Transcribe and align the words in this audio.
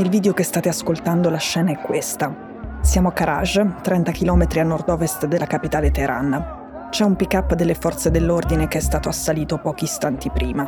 Nel 0.00 0.08
video 0.08 0.32
che 0.32 0.44
state 0.44 0.70
ascoltando 0.70 1.28
la 1.28 1.36
scena 1.36 1.72
è 1.72 1.78
questa. 1.78 2.34
Siamo 2.80 3.08
a 3.08 3.12
Karaj, 3.12 3.82
30 3.82 4.12
km 4.12 4.46
a 4.54 4.62
nord-ovest 4.62 5.26
della 5.26 5.44
capitale 5.44 5.90
Teheran. 5.90 6.88
C'è 6.88 7.04
un 7.04 7.16
pick-up 7.16 7.52
delle 7.52 7.74
forze 7.74 8.10
dell'ordine 8.10 8.66
che 8.66 8.78
è 8.78 8.80
stato 8.80 9.10
assalito 9.10 9.58
pochi 9.58 9.84
istanti 9.84 10.30
prima. 10.30 10.66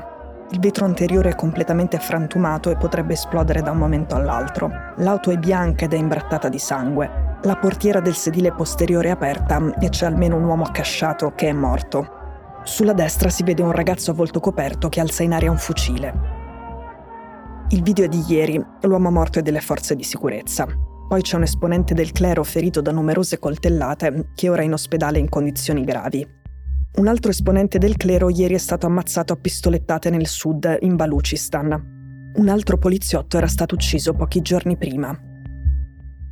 Il 0.51 0.61
vetro 0.61 0.85
anteriore 0.85 1.31
è 1.31 1.35
completamente 1.35 1.99
frantumato 1.99 2.69
e 2.69 2.77
potrebbe 2.77 3.15
esplodere 3.15 3.63
da 3.63 3.71
un 3.71 3.79
momento 3.79 4.15
all'altro. 4.15 4.71
L'auto 4.97 5.31
è 5.31 5.39
bianca 5.39 5.87
ed 5.87 5.95
è 5.95 5.97
imbrattata 5.97 6.51
di 6.51 6.59
sangue. 6.59 7.39
La 7.45 7.57
portiera 7.57 8.01
del 8.01 8.15
sedile 8.15 8.53
posteriore 8.53 9.09
è 9.09 9.13
aperta 9.13 9.73
e 9.81 9.89
c'è 9.89 10.05
almeno 10.05 10.37
un 10.37 10.45
uomo 10.45 10.65
accasciato 10.65 11.33
che 11.35 11.49
è 11.49 11.53
morto. 11.55 12.61
Sulla 12.65 12.93
destra 12.93 13.31
si 13.31 13.45
vede 13.45 13.63
un 13.63 13.73
ragazzo 13.73 14.11
a 14.11 14.15
volto 14.15 14.41
coperto 14.41 14.91
che 14.91 15.01
alza 15.01 15.23
in 15.23 15.33
aria 15.33 15.51
un 15.51 15.57
fucile. 15.57 16.42
Il 17.73 17.83
video 17.83 18.07
di 18.07 18.23
ieri, 18.29 18.63
l'uomo 18.83 19.11
morto 19.11 19.39
è 19.39 19.43
delle 19.43 19.63
forze 19.63 19.97
di 19.97 20.03
sicurezza. 20.03 20.67
Poi 21.09 21.23
c'è 21.23 21.37
un 21.37 21.45
esponente 21.45 21.95
del 21.95 22.13
clero 22.13 22.45
ferito 22.45 22.83
da 22.83 22.93
numerose 22.93 23.39
coltellate 23.39 24.29
che 24.35 24.51
ora 24.51 24.61
è 24.61 24.67
in 24.67 24.75
ospedale 24.75 25.19
in 25.19 25.31
condizioni 25.31 25.83
gravi. 25.83 26.27
Un 26.97 27.07
altro 27.07 27.31
esponente 27.31 27.79
del 27.79 27.97
clero 27.97 28.29
ieri 28.29 28.57
è 28.57 28.59
stato 28.59 28.85
ammazzato 28.85 29.33
a 29.33 29.37
pistolettate 29.37 30.11
nel 30.11 30.27
sud, 30.27 30.77
in 30.81 30.97
Baluchistan. 30.97 32.33
Un 32.35 32.49
altro 32.51 32.77
poliziotto 32.77 33.39
era 33.39 33.49
stato 33.49 33.75
ucciso 33.75 34.13
pochi 34.13 34.43
giorni 34.43 34.77
prima. 34.77 35.19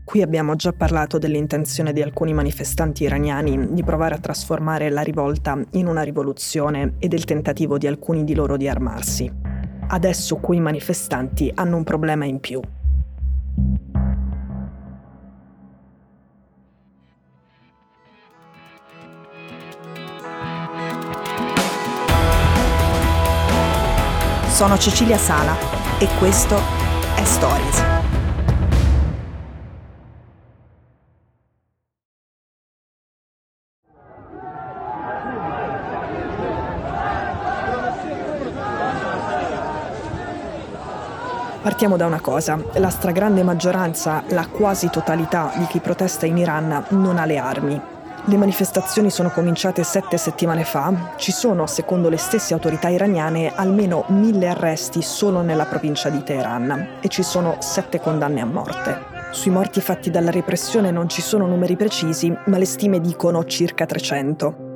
Qui 0.05 0.21
abbiamo 0.21 0.57
già 0.57 0.73
parlato 0.73 1.17
dell'intenzione 1.17 1.95
di 1.95 2.03
alcuni 2.03 2.35
manifestanti 2.35 3.05
iraniani 3.05 3.73
di 3.73 3.83
provare 3.83 4.15
a 4.15 4.19
trasformare 4.19 4.91
la 4.91 5.01
rivolta 5.01 5.59
in 5.71 5.87
una 5.87 6.03
rivoluzione 6.03 6.97
e 6.99 7.09
del 7.09 7.25
tentativo 7.25 7.79
di 7.79 7.87
alcuni 7.87 8.25
di 8.25 8.35
loro 8.35 8.59
di 8.59 8.69
armarsi. 8.69 9.50
Adesso 9.93 10.37
quei 10.37 10.61
manifestanti 10.61 11.51
hanno 11.53 11.77
un 11.77 11.83
problema 11.83 12.25
in 12.25 12.39
più. 12.39 12.61
Sono 24.47 24.79
Cecilia 24.79 25.19
Sala 25.19 25.57
e 25.99 26.07
questo 26.19 26.57
è 27.17 27.25
Stories. 27.25 28.00
Partiamo 41.63 41.97
da 41.97 42.07
una 42.07 42.21
cosa, 42.21 42.59
la 42.75 42.89
stragrande 42.89 43.43
maggioranza, 43.43 44.23
la 44.29 44.47
quasi 44.47 44.89
totalità 44.89 45.53
di 45.57 45.67
chi 45.67 45.81
protesta 45.81 46.25
in 46.25 46.39
Iran 46.39 46.87
non 46.91 47.19
ha 47.19 47.27
le 47.27 47.37
armi, 47.37 47.81
le 48.27 48.37
manifestazioni 48.37 49.11
sono 49.11 49.31
cominciate 49.31 49.83
sette 49.83 50.19
settimane 50.19 50.65
fa. 50.65 51.15
Ci 51.17 51.33
sono, 51.33 51.67
secondo 51.67 52.09
le 52.11 52.19
stesse 52.19 52.53
autorità 52.53 52.89
iraniane, 52.89 53.53
almeno 53.55 54.05
mille 54.09 54.49
arresti 54.49 55.01
solo 55.01 55.41
nella 55.41 55.65
provincia 55.65 56.11
di 56.11 56.23
Teheran 56.23 56.99
e 57.01 57.09
ci 57.09 57.23
sono 57.23 57.57
sette 57.61 57.99
condanne 57.99 58.43
a 58.43 58.47
morte. 58.47 59.09
Sui 59.31 59.51
morti 59.51 59.81
fatti 59.81 60.11
dalla 60.11 60.31
repressione 60.31 60.91
non 60.91 61.09
ci 61.09 61.23
sono 61.23 61.47
numeri 61.47 61.77
precisi, 61.77 62.35
ma 62.47 62.59
le 62.59 62.67
stime 62.67 63.01
dicono 63.01 63.45
circa 63.45 63.87
300. 63.87 64.70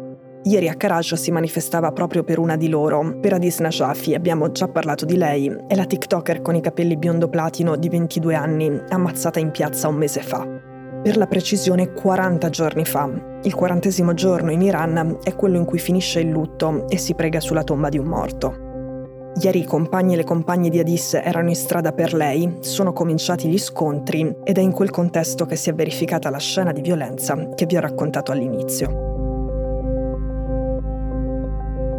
Ieri 0.46 0.68
a 0.68 0.74
Karaj 0.74 1.14
si 1.14 1.30
manifestava 1.30 1.90
proprio 1.92 2.22
per 2.22 2.38
una 2.38 2.56
di 2.56 2.68
loro, 2.68 3.18
per 3.18 3.32
Adis 3.32 3.60
Najafi, 3.60 4.14
abbiamo 4.14 4.52
già 4.52 4.68
parlato 4.68 5.06
di 5.06 5.16
lei, 5.16 5.50
è 5.66 5.74
la 5.74 5.86
TikToker 5.86 6.42
con 6.42 6.54
i 6.54 6.60
capelli 6.60 6.98
biondo 6.98 7.28
platino 7.28 7.76
di 7.76 7.88
22 7.88 8.34
anni, 8.34 8.80
ammazzata 8.90 9.40
in 9.40 9.50
piazza 9.50 9.88
un 9.88 9.96
mese 9.96 10.20
fa 10.20 10.72
per 11.04 11.18
la 11.18 11.26
precisione 11.26 11.92
40 11.92 12.48
giorni 12.48 12.86
fa. 12.86 13.10
Il 13.42 13.54
quarantesimo 13.54 14.14
giorno 14.14 14.50
in 14.50 14.62
Iran 14.62 15.18
è 15.22 15.34
quello 15.34 15.58
in 15.58 15.66
cui 15.66 15.78
finisce 15.78 16.20
il 16.20 16.30
lutto 16.30 16.88
e 16.88 16.96
si 16.96 17.14
prega 17.14 17.40
sulla 17.40 17.62
tomba 17.62 17.90
di 17.90 17.98
un 17.98 18.06
morto. 18.06 19.32
Ieri 19.38 19.60
i 19.60 19.66
compagni 19.66 20.14
e 20.14 20.16
le 20.16 20.24
compagne 20.24 20.70
di 20.70 20.78
Adis 20.78 21.12
erano 21.12 21.50
in 21.50 21.56
strada 21.56 21.92
per 21.92 22.14
lei, 22.14 22.56
sono 22.60 22.94
cominciati 22.94 23.48
gli 23.48 23.58
scontri 23.58 24.34
ed 24.44 24.56
è 24.56 24.62
in 24.62 24.72
quel 24.72 24.88
contesto 24.88 25.44
che 25.44 25.56
si 25.56 25.68
è 25.68 25.74
verificata 25.74 26.30
la 26.30 26.38
scena 26.38 26.72
di 26.72 26.80
violenza 26.80 27.50
che 27.54 27.66
vi 27.66 27.76
ho 27.76 27.80
raccontato 27.80 28.32
all'inizio. 28.32 29.13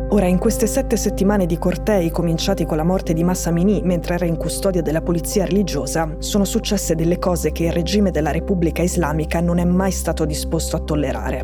Ora, 0.10 0.28
in 0.28 0.38
queste 0.38 0.68
sette 0.68 0.98
settimane 0.98 1.48
di 1.48 1.58
cortei 1.58 2.12
cominciati 2.12 2.64
con 2.64 2.78
la 2.78 2.84
morte 2.84 3.12
di 3.14 3.24
Massa 3.24 3.50
Mini 3.50 3.82
mentre 3.84 4.14
era 4.14 4.26
in 4.26 4.38
custodia 4.38 4.84
della 4.84 5.02
polizia 5.02 5.46
religiosa, 5.46 6.16
sono 6.20 6.46
successe 6.46 6.94
delle 6.94 7.18
cose 7.18 7.52
che 7.52 7.66
il 7.66 7.72
regime 7.72 8.12
della 8.12 8.32
Repubblica 8.32 8.84
Islamica 8.84 9.42
non 9.42 9.58
è 9.58 9.66
mai 9.66 9.92
stato 9.92 10.26
disposto 10.26 10.76
a 10.76 10.80
tollerare. 10.80 11.42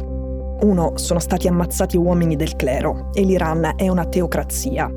Uno, 0.61 0.91
sono 0.95 1.19
stati 1.19 1.47
ammazzati 1.47 1.97
uomini 1.97 2.35
del 2.35 2.55
clero 2.55 3.09
e 3.13 3.23
l'Iran 3.23 3.73
è 3.75 3.89
una 3.89 4.05
teocrazia. 4.05 4.89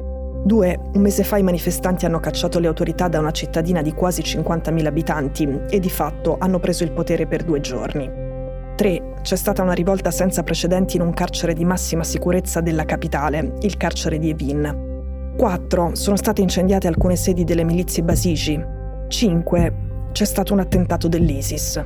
Due, 0.44 0.78
un 0.92 1.00
mese 1.00 1.24
fa 1.24 1.38
i 1.38 1.42
manifestanti 1.42 2.04
hanno 2.04 2.20
cacciato 2.20 2.58
le 2.58 2.66
autorità 2.66 3.08
da 3.08 3.18
una 3.18 3.30
cittadina 3.30 3.80
di 3.80 3.94
quasi 3.94 4.20
50.000 4.20 4.84
abitanti 4.84 5.62
e 5.70 5.80
di 5.80 5.88
fatto 5.88 6.36
hanno 6.38 6.60
preso 6.60 6.84
il 6.84 6.92
potere 6.92 7.26
per 7.26 7.42
due 7.42 7.60
giorni. 7.60 8.10
3. 8.76 9.13
C'è 9.24 9.36
stata 9.36 9.62
una 9.62 9.72
rivolta 9.72 10.10
senza 10.10 10.42
precedenti 10.42 10.96
in 10.96 11.02
un 11.02 11.14
carcere 11.14 11.54
di 11.54 11.64
massima 11.64 12.04
sicurezza 12.04 12.60
della 12.60 12.84
capitale, 12.84 13.54
il 13.62 13.78
carcere 13.78 14.18
di 14.18 14.28
Evin. 14.28 15.32
4. 15.38 15.94
Sono 15.94 16.16
state 16.16 16.42
incendiate 16.42 16.88
alcune 16.88 17.16
sedi 17.16 17.42
delle 17.42 17.64
milizie 17.64 18.02
basigi. 18.02 18.62
5. 19.08 20.08
C'è 20.12 20.24
stato 20.26 20.52
un 20.52 20.58
attentato 20.58 21.08
dell'ISIS. 21.08 21.82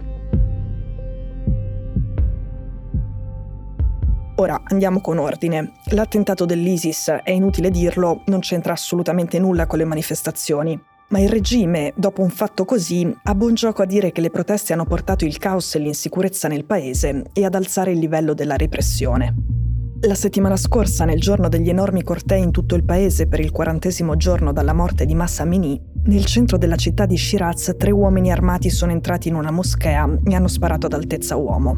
Ora 4.34 4.60
andiamo 4.64 5.00
con 5.00 5.18
ordine. 5.18 5.74
L'attentato 5.90 6.44
dell'ISIS, 6.44 7.20
è 7.22 7.30
inutile 7.30 7.70
dirlo, 7.70 8.22
non 8.26 8.40
c'entra 8.40 8.72
assolutamente 8.72 9.38
nulla 9.38 9.68
con 9.68 9.78
le 9.78 9.84
manifestazioni. 9.84 10.76
Ma 11.10 11.20
il 11.20 11.30
regime, 11.30 11.94
dopo 11.96 12.20
un 12.20 12.28
fatto 12.28 12.66
così, 12.66 13.10
ha 13.22 13.34
buon 13.34 13.54
gioco 13.54 13.80
a 13.80 13.86
dire 13.86 14.12
che 14.12 14.20
le 14.20 14.28
proteste 14.28 14.74
hanno 14.74 14.84
portato 14.84 15.24
il 15.24 15.38
caos 15.38 15.74
e 15.74 15.78
l'insicurezza 15.78 16.48
nel 16.48 16.66
paese 16.66 17.30
e 17.32 17.46
ad 17.46 17.54
alzare 17.54 17.92
il 17.92 17.98
livello 17.98 18.34
della 18.34 18.56
repressione. 18.56 19.34
La 20.02 20.14
settimana 20.14 20.56
scorsa, 20.56 21.06
nel 21.06 21.18
giorno 21.18 21.48
degli 21.48 21.70
enormi 21.70 22.02
cortei 22.02 22.42
in 22.42 22.50
tutto 22.50 22.74
il 22.74 22.84
paese 22.84 23.26
per 23.26 23.40
il 23.40 23.50
quarantesimo 23.50 24.16
giorno 24.16 24.52
dalla 24.52 24.74
morte 24.74 25.06
di 25.06 25.14
Massa 25.14 25.44
Amini, 25.44 25.80
nel 26.04 26.26
centro 26.26 26.58
della 26.58 26.76
città 26.76 27.06
di 27.06 27.16
Shiraz 27.16 27.74
tre 27.78 27.90
uomini 27.90 28.30
armati 28.30 28.68
sono 28.68 28.92
entrati 28.92 29.28
in 29.28 29.34
una 29.34 29.50
moschea 29.50 30.06
e 30.22 30.34
hanno 30.34 30.46
sparato 30.46 30.86
ad 30.86 30.92
altezza 30.92 31.36
uomo. 31.36 31.74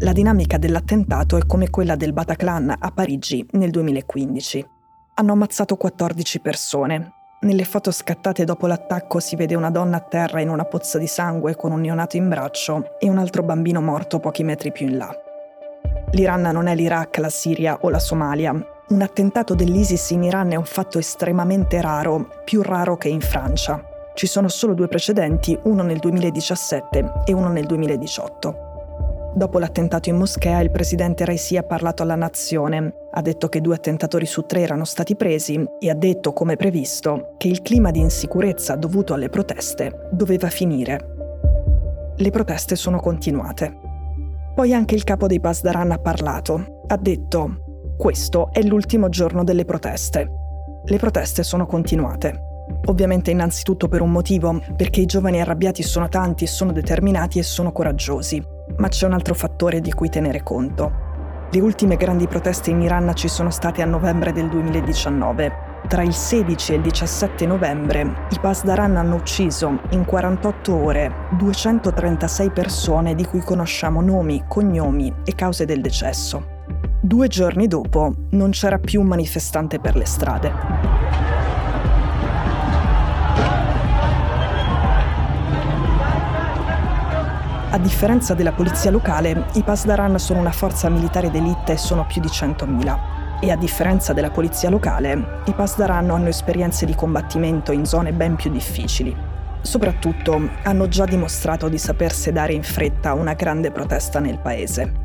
La 0.00 0.12
dinamica 0.12 0.58
dell'attentato 0.58 1.36
è 1.36 1.46
come 1.46 1.70
quella 1.70 1.94
del 1.94 2.12
Bataclan 2.12 2.74
a 2.76 2.90
Parigi 2.90 3.46
nel 3.52 3.70
2015. 3.70 4.66
Hanno 5.14 5.32
ammazzato 5.32 5.76
14 5.76 6.40
persone, 6.40 7.12
nelle 7.42 7.64
foto 7.64 7.90
scattate 7.90 8.44
dopo 8.44 8.66
l'attacco 8.66 9.18
si 9.18 9.36
vede 9.36 9.54
una 9.54 9.70
donna 9.70 9.96
a 9.96 10.00
terra 10.00 10.40
in 10.40 10.48
una 10.48 10.64
pozza 10.64 10.98
di 10.98 11.06
sangue 11.06 11.56
con 11.56 11.72
un 11.72 11.80
neonato 11.80 12.16
in 12.16 12.28
braccio 12.28 12.96
e 12.98 13.08
un 13.08 13.18
altro 13.18 13.42
bambino 13.42 13.80
morto 13.80 14.20
pochi 14.20 14.44
metri 14.44 14.70
più 14.70 14.86
in 14.88 14.96
là. 14.96 15.16
L'Iran 16.12 16.42
non 16.42 16.66
è 16.66 16.74
l'Iraq, 16.74 17.18
la 17.18 17.30
Siria 17.30 17.78
o 17.80 17.90
la 17.90 17.98
Somalia. 17.98 18.52
Un 18.88 19.00
attentato 19.00 19.54
dell'ISIS 19.54 20.10
in 20.10 20.24
Iran 20.24 20.52
è 20.52 20.56
un 20.56 20.64
fatto 20.64 20.98
estremamente 20.98 21.80
raro, 21.80 22.28
più 22.44 22.62
raro 22.62 22.96
che 22.96 23.08
in 23.08 23.20
Francia. 23.20 23.82
Ci 24.14 24.26
sono 24.26 24.48
solo 24.48 24.74
due 24.74 24.88
precedenti, 24.88 25.58
uno 25.62 25.82
nel 25.82 25.98
2017 25.98 27.22
e 27.24 27.32
uno 27.32 27.48
nel 27.48 27.64
2018. 27.66 28.71
Dopo 29.34 29.58
l'attentato 29.58 30.10
in 30.10 30.16
moschea, 30.16 30.60
il 30.60 30.70
presidente 30.70 31.24
Raisi 31.24 31.56
ha 31.56 31.62
parlato 31.62 32.02
alla 32.02 32.16
nazione, 32.16 32.92
ha 33.12 33.22
detto 33.22 33.48
che 33.48 33.62
due 33.62 33.74
attentatori 33.74 34.26
su 34.26 34.42
tre 34.42 34.60
erano 34.60 34.84
stati 34.84 35.16
presi 35.16 35.64
e 35.78 35.88
ha 35.88 35.94
detto, 35.94 36.34
come 36.34 36.56
previsto, 36.56 37.34
che 37.38 37.48
il 37.48 37.62
clima 37.62 37.90
di 37.90 38.00
insicurezza 38.00 38.76
dovuto 38.76 39.14
alle 39.14 39.30
proteste 39.30 40.08
doveva 40.10 40.48
finire. 40.48 41.00
Le 42.14 42.30
proteste 42.30 42.76
sono 42.76 43.00
continuate. 43.00 43.74
Poi 44.54 44.74
anche 44.74 44.94
il 44.94 45.04
capo 45.04 45.26
dei 45.26 45.40
Pasdaran 45.40 45.92
ha 45.92 45.98
parlato, 45.98 46.82
ha 46.86 46.96
detto, 46.98 47.94
questo 47.96 48.50
è 48.52 48.60
l'ultimo 48.62 49.08
giorno 49.08 49.44
delle 49.44 49.64
proteste. 49.64 50.30
Le 50.84 50.98
proteste 50.98 51.42
sono 51.42 51.64
continuate. 51.64 52.50
Ovviamente 52.86 53.30
innanzitutto 53.30 53.88
per 53.88 54.02
un 54.02 54.10
motivo, 54.10 54.60
perché 54.76 55.00
i 55.00 55.06
giovani 55.06 55.40
arrabbiati 55.40 55.82
sono 55.82 56.08
tanti, 56.08 56.46
sono 56.46 56.72
determinati 56.72 57.38
e 57.38 57.42
sono 57.42 57.72
coraggiosi. 57.72 58.51
Ma 58.82 58.88
c'è 58.88 59.06
un 59.06 59.12
altro 59.12 59.34
fattore 59.34 59.80
di 59.80 59.92
cui 59.92 60.08
tenere 60.08 60.42
conto. 60.42 60.90
Le 61.52 61.60
ultime 61.60 61.94
grandi 61.94 62.26
proteste 62.26 62.70
in 62.70 62.82
Iran 62.82 63.12
ci 63.14 63.28
sono 63.28 63.48
state 63.48 63.80
a 63.80 63.84
novembre 63.84 64.32
del 64.32 64.48
2019. 64.48 65.52
Tra 65.86 66.02
il 66.02 66.12
16 66.12 66.72
e 66.72 66.74
il 66.76 66.82
17 66.82 67.46
novembre 67.46 68.00
i 68.30 68.38
Pasdaran 68.40 68.96
hanno 68.96 69.14
ucciso 69.14 69.82
in 69.90 70.04
48 70.04 70.74
ore 70.74 71.12
236 71.38 72.50
persone 72.50 73.14
di 73.14 73.24
cui 73.24 73.40
conosciamo 73.42 74.00
nomi, 74.00 74.42
cognomi 74.48 75.14
e 75.24 75.32
cause 75.36 75.64
del 75.64 75.80
decesso. 75.80 76.44
Due 77.00 77.28
giorni 77.28 77.68
dopo 77.68 78.12
non 78.30 78.50
c'era 78.50 78.78
più 78.78 79.00
un 79.00 79.06
manifestante 79.06 79.78
per 79.78 79.94
le 79.94 80.06
strade. 80.06 81.01
A 87.72 87.78
differenza 87.78 88.34
della 88.34 88.52
polizia 88.52 88.90
locale, 88.90 89.46
i 89.54 89.62
Pasdaran 89.62 90.18
sono 90.18 90.40
una 90.40 90.52
forza 90.52 90.90
militare 90.90 91.30
d'elite 91.30 91.72
e 91.72 91.76
sono 91.78 92.04
più 92.04 92.20
di 92.20 92.28
100.000. 92.28 92.98
E 93.40 93.50
a 93.50 93.56
differenza 93.56 94.12
della 94.12 94.30
polizia 94.30 94.68
locale, 94.68 95.40
i 95.46 95.54
Pasdaran 95.54 96.10
hanno 96.10 96.28
esperienze 96.28 96.84
di 96.84 96.94
combattimento 96.94 97.72
in 97.72 97.86
zone 97.86 98.12
ben 98.12 98.36
più 98.36 98.50
difficili. 98.50 99.16
Soprattutto 99.62 100.50
hanno 100.64 100.86
già 100.88 101.06
dimostrato 101.06 101.70
di 101.70 101.78
saper 101.78 102.12
sedare 102.12 102.52
in 102.52 102.62
fretta 102.62 103.14
una 103.14 103.32
grande 103.32 103.70
protesta 103.70 104.20
nel 104.20 104.38
paese. 104.38 105.01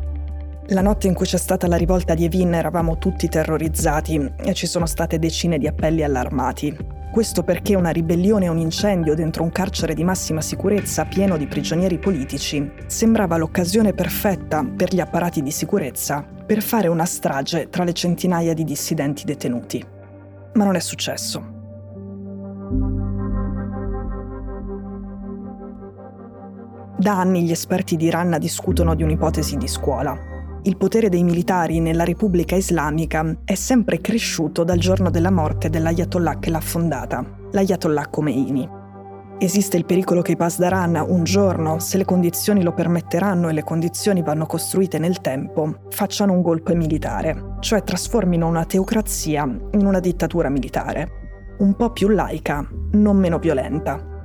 La 0.71 0.81
notte 0.81 1.07
in 1.07 1.13
cui 1.13 1.25
c'è 1.25 1.37
stata 1.37 1.65
la 1.67 1.77
rivolta 1.77 2.13
di 2.13 2.25
Evin 2.25 2.53
eravamo 2.53 2.97
tutti 2.97 3.29
terrorizzati 3.29 4.33
e 4.35 4.53
ci 4.53 4.67
sono 4.67 4.85
state 4.85 5.17
decine 5.17 5.57
di 5.57 5.65
appelli 5.65 6.03
allarmati. 6.03 6.75
Questo 7.09 7.43
perché 7.43 7.73
una 7.73 7.89
ribellione 7.89 8.45
e 8.45 8.49
un 8.49 8.57
incendio 8.57 9.15
dentro 9.15 9.43
un 9.43 9.49
carcere 9.49 9.93
di 9.93 10.03
massima 10.03 10.41
sicurezza 10.41 11.05
pieno 11.05 11.37
di 11.37 11.47
prigionieri 11.47 11.97
politici 11.99 12.69
sembrava 12.85 13.37
l'occasione 13.37 13.93
perfetta 13.93 14.65
per 14.65 14.93
gli 14.93 14.99
apparati 14.99 15.41
di 15.41 15.51
sicurezza 15.51 16.21
per 16.45 16.61
fare 16.61 16.89
una 16.89 17.05
strage 17.05 17.69
tra 17.69 17.85
le 17.85 17.93
centinaia 17.93 18.53
di 18.53 18.65
dissidenti 18.65 19.23
detenuti. 19.23 19.81
Ma 20.53 20.65
non 20.65 20.75
è 20.75 20.81
successo. 20.81 21.55
Da 26.97 27.19
anni 27.19 27.43
gli 27.43 27.51
esperti 27.51 27.95
di 27.95 28.05
Iran 28.05 28.35
discutono 28.37 28.95
di 28.95 29.03
un'ipotesi 29.03 29.55
di 29.55 29.67
scuola, 29.67 30.35
il 30.67 30.75
potere 30.75 31.07
dei 31.07 31.23
militari 31.23 31.79
nella 31.79 32.03
Repubblica 32.03 32.57
Islamica 32.57 33.39
è 33.45 33.55
sempre 33.55 34.01
cresciuto 34.01 34.65
dal 34.65 34.77
giorno 34.77 35.09
della 35.09 35.31
morte 35.31 35.69
dell'Ayatollah 35.69 36.39
che 36.39 36.49
l'ha 36.49 36.59
fondata, 36.59 37.23
l'Ayatollah 37.53 38.07
Khomeini. 38.09 38.69
Esiste 39.39 39.77
il 39.77 39.85
pericolo 39.85 40.21
che 40.21 40.33
i 40.33 40.35
Pasdaran 40.35 41.01
un 41.07 41.23
giorno, 41.23 41.79
se 41.79 41.95
le 41.95 42.03
condizioni 42.03 42.63
lo 42.63 42.73
permetteranno 42.73 43.47
e 43.47 43.53
le 43.53 43.63
condizioni 43.63 44.21
vanno 44.21 44.45
costruite 44.45 44.99
nel 44.99 45.21
tempo, 45.21 45.83
facciano 45.89 46.33
un 46.33 46.41
golpe 46.41 46.75
militare, 46.75 47.55
cioè 47.61 47.83
trasformino 47.83 48.45
una 48.45 48.65
teocrazia 48.65 49.43
in 49.43 49.85
una 49.85 50.01
dittatura 50.01 50.49
militare, 50.49 51.55
un 51.59 51.77
po' 51.77 51.91
più 51.91 52.09
laica, 52.09 52.67
non 52.91 53.15
meno 53.15 53.39
violenta. 53.39 54.16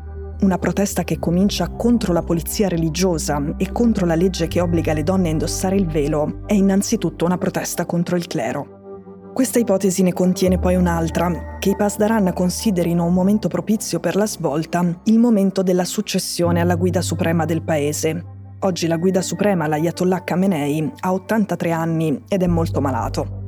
Una 0.42 0.58
protesta 0.58 1.04
che 1.04 1.20
comincia 1.20 1.68
contro 1.68 2.12
la 2.12 2.22
polizia 2.22 2.66
religiosa 2.66 3.54
e 3.56 3.70
contro 3.70 4.06
la 4.06 4.16
legge 4.16 4.48
che 4.48 4.60
obbliga 4.60 4.92
le 4.92 5.04
donne 5.04 5.28
a 5.28 5.30
indossare 5.30 5.76
il 5.76 5.86
velo 5.86 6.42
è 6.46 6.52
innanzitutto 6.52 7.24
una 7.24 7.38
protesta 7.38 7.86
contro 7.86 8.16
il 8.16 8.26
clero. 8.26 9.30
Questa 9.32 9.60
ipotesi 9.60 10.02
ne 10.02 10.12
contiene 10.12 10.58
poi 10.58 10.74
un'altra, 10.74 11.58
che 11.60 11.70
i 11.70 11.76
Pasdaran 11.76 12.32
considerino 12.32 13.04
un 13.04 13.14
momento 13.14 13.46
propizio 13.46 14.00
per 14.00 14.16
la 14.16 14.26
svolta, 14.26 15.00
il 15.04 15.18
momento 15.20 15.62
della 15.62 15.84
successione 15.84 16.60
alla 16.60 16.74
guida 16.74 17.02
suprema 17.02 17.44
del 17.44 17.62
paese. 17.62 18.24
Oggi 18.58 18.88
la 18.88 18.96
guida 18.96 19.22
suprema, 19.22 19.68
l'Ayatollah 19.68 20.24
Khamenei, 20.24 20.92
ha 21.02 21.12
83 21.12 21.70
anni 21.70 22.20
ed 22.26 22.42
è 22.42 22.48
molto 22.48 22.80
malato. 22.80 23.41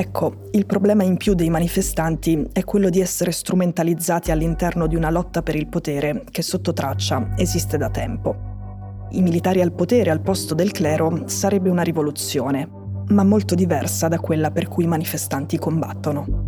Ecco, 0.00 0.42
il 0.52 0.64
problema 0.64 1.02
in 1.02 1.16
più 1.16 1.34
dei 1.34 1.50
manifestanti 1.50 2.50
è 2.52 2.62
quello 2.62 2.88
di 2.88 3.00
essere 3.00 3.32
strumentalizzati 3.32 4.30
all'interno 4.30 4.86
di 4.86 4.94
una 4.94 5.10
lotta 5.10 5.42
per 5.42 5.56
il 5.56 5.66
potere 5.66 6.22
che 6.30 6.40
sotto 6.42 6.72
traccia 6.72 7.30
esiste 7.36 7.76
da 7.76 7.90
tempo. 7.90 9.06
I 9.10 9.22
militari 9.22 9.60
al 9.60 9.72
potere 9.72 10.10
al 10.10 10.20
posto 10.20 10.54
del 10.54 10.70
clero 10.70 11.24
sarebbe 11.26 11.68
una 11.68 11.82
rivoluzione, 11.82 12.70
ma 13.08 13.24
molto 13.24 13.56
diversa 13.56 14.06
da 14.06 14.20
quella 14.20 14.52
per 14.52 14.68
cui 14.68 14.84
i 14.84 14.86
manifestanti 14.86 15.58
combattono. 15.58 16.47